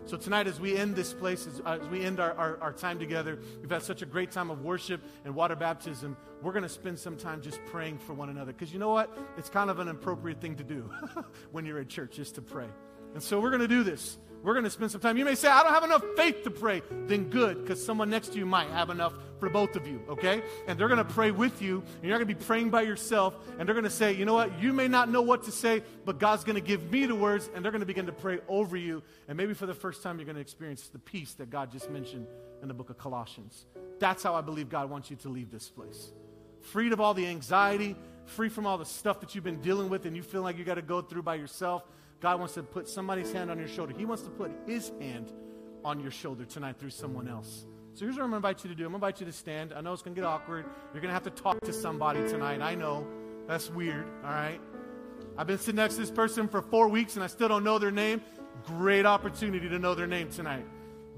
[0.05, 2.73] So tonight, as we end this place, as, uh, as we end our, our, our,
[2.73, 6.17] time together, we've had such a great time of worship and water baptism.
[6.43, 8.53] We're going to spend some time just praying for one another.
[8.53, 9.17] Because you know what?
[9.37, 10.89] It's kind of an appropriate thing to do
[11.51, 12.69] when you're at church, just to pray.
[13.15, 14.17] And so we're going to do this.
[14.47, 15.17] We're going to spend some time.
[15.17, 16.81] You may say, I don't have enough faith to pray.
[17.09, 20.41] Then good, because someone next to you might have enough for both of you, okay?
[20.69, 23.35] And they're going to pray with you, and you're going to be praying by yourself,
[23.59, 24.63] and they're going to say, you know what?
[24.63, 27.51] You may not know what to say, but God's going to give me the words,
[27.57, 29.03] and they're going to begin to pray over you.
[29.27, 31.91] And maybe for the first time, you're going to experience the peace that God just
[31.91, 32.29] mentioned
[32.63, 33.67] in the book of Colossians.
[33.99, 36.13] That's how I believe God wants you to leave this place.
[36.61, 40.07] Freed of all the anxiety, free from all the stuff that you've been dealing with,
[40.07, 41.83] and you feel like you got to go through by yourself.
[42.21, 43.95] God wants to put somebody's hand on your shoulder.
[43.97, 45.33] He wants to put His hand
[45.85, 47.67] on your shoulder tonight through someone else.
[47.95, 48.85] So here's what I'm going to invite you to do.
[48.85, 49.73] I'm going to invite you to stand.
[49.73, 50.67] I know it's going to get awkward.
[50.93, 52.61] You're going to have to talk to somebody tonight.
[52.61, 53.07] I know.
[53.47, 54.61] That's weird, all right?
[55.39, 57.79] I've been sitting next to this person for four weeks and I still don't know
[57.79, 58.21] their name.
[58.67, 60.67] Great opportunity to know their name tonight.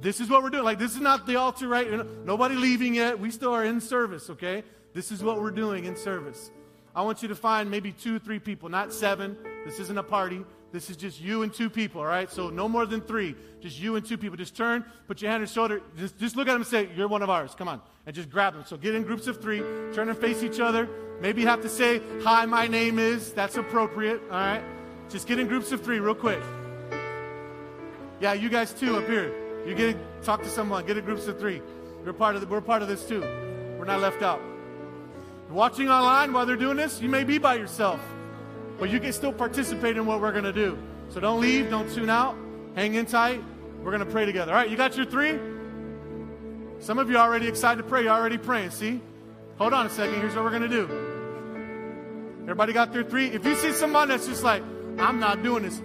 [0.01, 0.65] This is what we're doing.
[0.65, 1.89] Like, this is not the altar, right?
[2.25, 3.19] Nobody leaving yet.
[3.19, 4.63] We still are in service, okay?
[4.93, 6.51] This is what we're doing in service.
[6.95, 9.37] I want you to find maybe two, three people, not seven.
[9.65, 10.45] This isn't a party.
[10.71, 12.31] This is just you and two people, all right?
[12.31, 13.35] So no more than three.
[13.61, 14.37] Just you and two people.
[14.37, 15.81] Just turn, put your hand on your shoulder.
[15.97, 17.55] Just, just look at them and say, You're one of ours.
[17.57, 17.81] Come on.
[18.07, 18.65] And just grab them.
[18.67, 19.61] So get in groups of three.
[19.95, 20.89] Turn and face each other.
[21.21, 23.33] Maybe have to say, Hi, my name is.
[23.33, 24.63] That's appropriate, all right?
[25.09, 26.43] Just get in groups of three real quick.
[28.21, 29.33] Yeah, you guys too up here.
[29.67, 30.85] You get in, talk to someone.
[30.85, 31.63] Get in groups of three.
[32.05, 33.21] We're part of the, we're part of this too.
[33.79, 34.41] We're not left out.
[35.51, 38.01] Watching online while they're doing this, you may be by yourself,
[38.79, 40.79] but you can still participate in what we're going to do.
[41.09, 42.37] So don't leave, don't tune out,
[42.75, 43.43] hang in tight.
[43.83, 44.53] We're going to pray together.
[44.53, 45.39] All right, you got your three?
[46.81, 48.03] Some of you already excited to pray.
[48.05, 48.71] You're already praying.
[48.71, 49.01] See?
[49.59, 50.21] Hold on a second.
[50.21, 50.85] Here's what we're going to do.
[52.43, 53.27] Everybody got their three?
[53.27, 54.63] If you see someone that's just like,
[54.99, 55.83] I'm not doing this,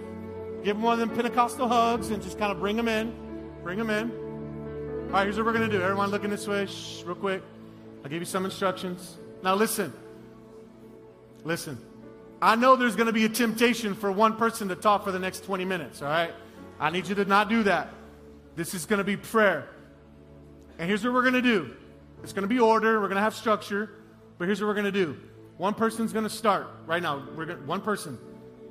[0.62, 3.14] give them one of them Pentecostal hugs and just kind of bring them in.
[3.62, 4.10] Bring them in.
[5.06, 5.82] All right, here's what we're going to do.
[5.82, 7.42] Everyone looking this way, shh, real quick.
[8.02, 9.18] I'll give you some instructions.
[9.42, 9.92] Now, listen.
[11.44, 11.78] Listen.
[12.44, 15.18] I know there's going to be a temptation for one person to talk for the
[15.18, 16.34] next 20 minutes, all right?
[16.78, 17.88] I need you to not do that.
[18.54, 19.66] This is going to be prayer.
[20.78, 21.74] And here's what we're going to do
[22.22, 23.88] it's going to be order, we're going to have structure,
[24.36, 25.16] but here's what we're going to do.
[25.56, 27.26] One person's going to start right now.
[27.34, 28.18] We're going one person.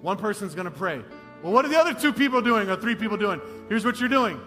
[0.03, 1.01] One person's going to pray.
[1.41, 3.41] Well, what are the other two people doing or three people doing?
[3.69, 4.39] Here's what you're doing.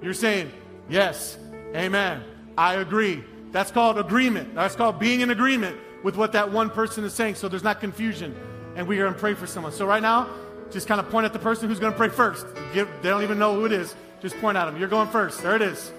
[0.00, 0.52] You're saying,
[0.88, 1.36] Yes,
[1.74, 2.22] amen,
[2.56, 3.24] I agree.
[3.50, 4.54] That's called agreement.
[4.54, 7.80] That's called being in agreement with what that one person is saying so there's not
[7.80, 8.36] confusion.
[8.74, 9.72] And we are going to pray for someone.
[9.72, 10.28] So right now,
[10.70, 12.46] just kind of point at the person who's going to pray first.
[12.72, 13.94] Give, they don't even know who it is.
[14.22, 14.78] Just point at them.
[14.78, 15.42] You're going first.
[15.42, 15.92] There it is.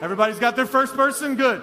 [0.00, 1.36] Everybody's got their first person?
[1.36, 1.62] Good.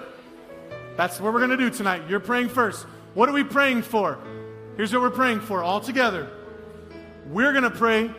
[0.96, 2.02] That's what we're going to do tonight.
[2.08, 2.86] You're praying first.
[3.14, 4.18] What are we praying for?
[4.76, 6.28] Here's what we're praying for all together.
[7.26, 8.10] We're going to pray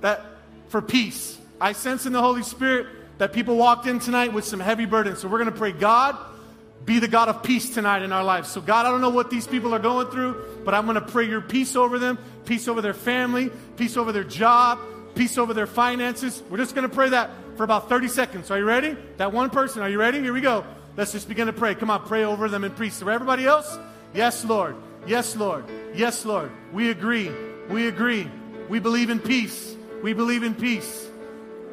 [0.00, 0.24] that
[0.68, 1.38] for peace.
[1.60, 2.86] I sense in the Holy Spirit
[3.18, 5.20] that people walked in tonight with some heavy burdens.
[5.20, 6.16] So we're going to pray, God,
[6.84, 8.50] be the God of peace tonight in our lives.
[8.50, 11.00] So, God, I don't know what these people are going through, but I'm going to
[11.00, 14.78] pray your peace over them, peace over their family, peace over their job,
[15.14, 16.42] peace over their finances.
[16.50, 18.50] We're just going to pray that for about 30 seconds.
[18.50, 18.96] Are you ready?
[19.16, 20.20] That one person, are you ready?
[20.20, 20.64] Here we go.
[20.96, 21.74] Let's just begin to pray.
[21.74, 23.00] Come on, pray over them in peace.
[23.00, 23.78] For everybody else?
[24.12, 24.76] Yes, Lord.
[25.06, 25.64] Yes, Lord.
[25.94, 26.50] Yes, Lord.
[26.72, 27.30] We agree.
[27.68, 28.30] We agree.
[28.68, 29.76] We believe in peace.
[30.02, 31.08] We believe in peace.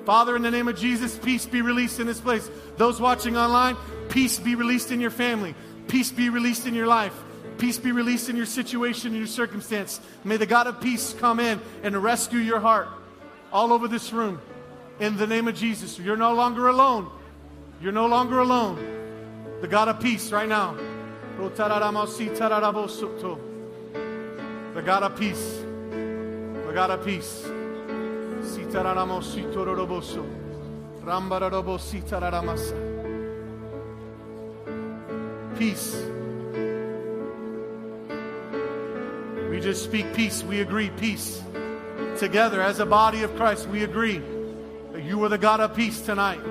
[0.06, 2.50] Father, in the name of Jesus, peace be released in this place.
[2.78, 3.78] Those watching online,
[4.10, 5.54] peace be released in your family.
[5.88, 7.14] Peace be released in your life.
[7.58, 10.02] Peace be released in your situation and your circumstance.
[10.24, 12.88] May the God of peace come in and rescue your heart
[13.54, 14.42] all over this room.
[15.00, 16.00] In the name of Jesus.
[16.00, 17.10] You're no longer alone.
[17.82, 18.78] You're no longer alone.
[19.62, 20.76] The God of peace right now.
[21.38, 21.50] The
[24.84, 25.58] God of peace.
[25.92, 27.51] The God of peace.
[35.58, 35.96] Peace.
[39.50, 40.44] We just speak peace.
[40.44, 41.42] We agree peace.
[42.18, 44.22] Together as a body of Christ, we agree
[44.92, 46.42] that you are the God of peace tonight.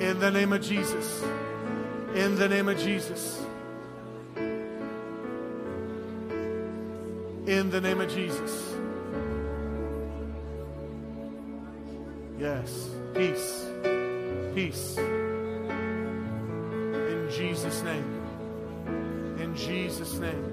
[0.00, 1.22] In the name of Jesus.
[2.14, 3.44] In the name of Jesus.
[7.46, 8.81] In the name of Jesus.
[12.42, 12.90] Yes.
[13.14, 13.66] Peace.
[14.52, 14.98] Peace.
[14.98, 15.68] In
[17.30, 18.04] Jesus' name.
[19.38, 20.44] In Jesus' name.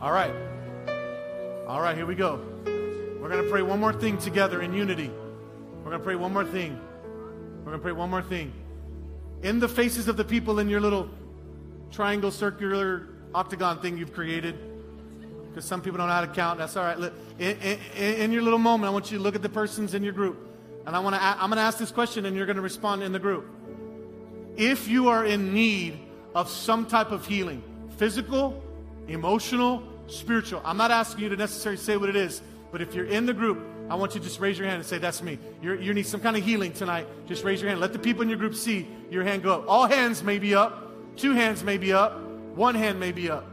[0.00, 0.32] All right.
[1.66, 2.40] All right, here we go.
[2.64, 5.10] We're going to pray one more thing together in unity.
[5.78, 6.78] We're going to pray one more thing.
[7.64, 8.52] We're going to pray one more thing.
[9.42, 11.08] In the faces of the people in your little
[11.90, 14.71] triangle, circular, octagon thing you've created,
[15.52, 16.58] because some people don't know how to count.
[16.58, 17.12] That's all right.
[17.38, 20.02] In, in, in your little moment, I want you to look at the persons in
[20.02, 20.48] your group.
[20.86, 23.02] And I want to, I'm going to ask this question and you're going to respond
[23.02, 23.46] in the group.
[24.56, 25.98] If you are in need
[26.34, 27.62] of some type of healing,
[27.98, 28.62] physical,
[29.08, 32.40] emotional, spiritual, I'm not asking you to necessarily say what it is,
[32.70, 34.86] but if you're in the group, I want you to just raise your hand and
[34.86, 35.38] say, That's me.
[35.60, 37.06] You're, you need some kind of healing tonight.
[37.26, 37.80] Just raise your hand.
[37.80, 39.64] Let the people in your group see your hand go up.
[39.68, 42.18] All hands may be up, two hands may be up,
[42.54, 43.51] one hand may be up.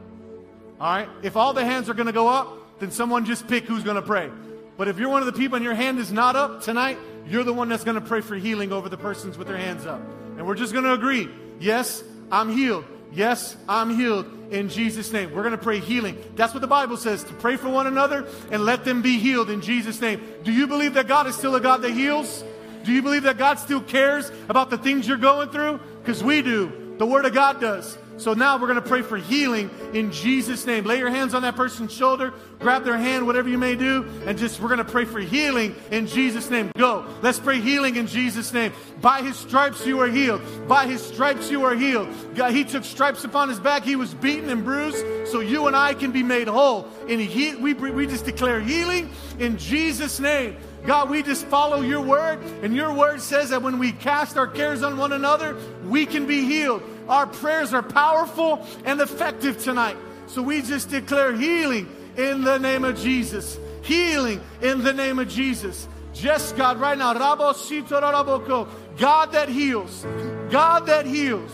[0.80, 1.10] All right?
[1.24, 3.98] If all the hands are going to go up, then someone just pick who's going
[3.98, 4.30] to pray.
[4.78, 7.44] But if you're one of the people and your hand is not up tonight, you're
[7.44, 10.02] the one that's going to pray for healing over the persons with their hands up.
[10.38, 12.86] And we're just going to agree yes, I'm healed.
[13.12, 15.34] Yes, I'm healed in Jesus' name.
[15.34, 16.18] We're going to pray healing.
[16.36, 19.50] That's what the Bible says to pray for one another and let them be healed
[19.50, 20.22] in Jesus' name.
[20.44, 22.44] Do you believe that God is still a God that heals?
[22.84, 25.80] Do you believe that God still cares about the things you're going through?
[26.02, 26.96] Because we do.
[27.00, 27.98] The Word of God does.
[28.20, 30.84] So now we're going to pray for healing in Jesus' name.
[30.84, 34.38] Lay your hands on that person's shoulder, grab their hand, whatever you may do, and
[34.38, 36.72] just we're going to pray for healing in Jesus' name.
[36.78, 37.06] Go.
[37.22, 38.74] Let's pray healing in Jesus' name.
[39.02, 40.42] By his stripes you are healed.
[40.68, 42.10] By his stripes you are healed.
[42.36, 43.84] God, he took stripes upon his back.
[43.84, 46.90] He was beaten and bruised so you and I can be made whole.
[47.08, 50.58] And he, we, we just declare healing in Jesus' name.
[50.86, 54.48] God, we just follow your word, and your word says that when we cast our
[54.48, 56.82] cares on one another, we can be healed.
[57.08, 59.98] Our prayers are powerful and effective tonight.
[60.28, 63.58] So we just declare healing in the name of Jesus.
[63.82, 65.88] Healing in the name of Jesus.
[66.14, 67.38] Just God, right now, God
[69.32, 70.06] that heals,
[70.50, 71.52] God that heals.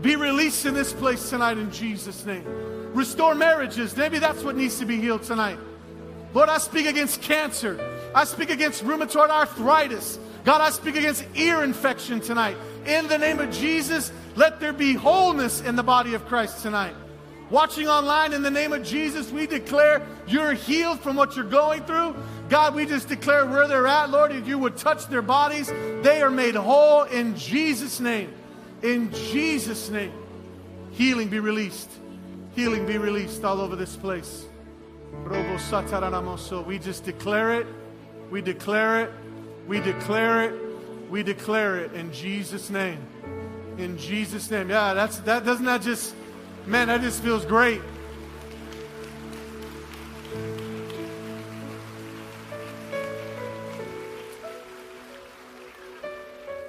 [0.00, 2.44] Be released in this place tonight in Jesus' name.
[2.94, 3.96] Restore marriages.
[3.96, 5.58] Maybe that's what needs to be healed tonight.
[6.34, 7.78] Lord, I speak against cancer.
[8.14, 10.18] I speak against rheumatoid arthritis.
[10.44, 12.56] God, I speak against ear infection tonight.
[12.86, 16.94] In the name of Jesus, let there be wholeness in the body of Christ tonight.
[17.50, 21.82] Watching online, in the name of Jesus, we declare you're healed from what you're going
[21.84, 22.14] through.
[22.50, 25.68] God, we just declare where they're at, Lord, if you would touch their bodies,
[26.02, 28.32] they are made whole in Jesus' name.
[28.82, 30.12] In Jesus' name.
[30.92, 31.90] Healing be released.
[32.54, 34.46] Healing be released all over this place.
[36.66, 37.66] We just declare it.
[38.30, 39.10] We declare it.
[39.66, 40.54] We declare it.
[41.10, 42.98] We declare it in Jesus' name.
[43.78, 44.70] In Jesus' name.
[44.70, 46.14] Yeah, that's that doesn't that just
[46.66, 47.80] man, that just feels great.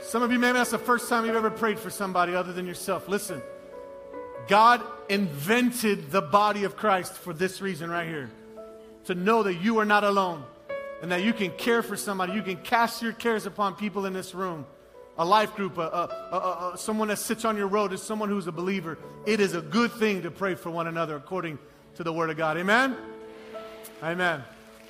[0.02, 2.66] Some of you, maybe that's the first time you've ever prayed for somebody other than
[2.66, 3.08] yourself.
[3.08, 3.44] Listen,
[4.50, 8.32] God invented the body of Christ for this reason right here
[9.06, 10.44] to know that you are not alone
[11.04, 12.34] and that you can care for somebody.
[12.34, 14.66] You can cast your cares upon people in this room.
[15.20, 18.48] A life group, a, a, a, someone that sits on your road is someone who's
[18.48, 18.98] a believer.
[19.28, 21.60] It is a good thing to pray for one another according
[21.96, 22.58] to the Word of God.
[22.58, 22.96] Amen?
[24.02, 24.44] Amen.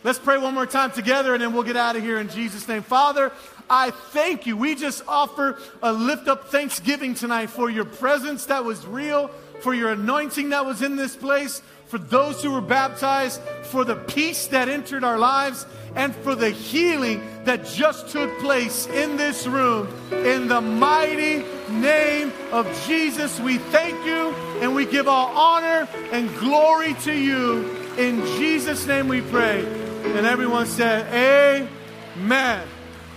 [0.03, 2.65] Let's pray one more time together and then we'll get out of here in Jesus'
[2.67, 2.84] name.
[2.84, 3.34] Father,
[3.69, 4.55] I thank you.
[4.55, 9.29] We just offer a lift up thanksgiving tonight for your presence that was real,
[9.61, 13.95] for your anointing that was in this place, for those who were baptized, for the
[13.95, 15.65] peace that entered our lives,
[15.95, 19.88] and for the healing that just took place in this room.
[20.11, 24.30] In the mighty name of Jesus, we thank you
[24.61, 27.65] and we give all honor and glory to you.
[27.98, 29.65] In Jesus' name we pray.
[30.03, 31.69] And everyone said,
[32.18, 32.68] Amen.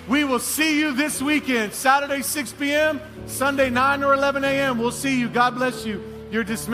[0.08, 4.78] We will see you this weekend, Saturday, 6 p.m., Sunday, 9 or 11 a.m.
[4.78, 5.28] We'll see you.
[5.28, 6.11] God bless you.
[6.32, 6.72] You're dismissed.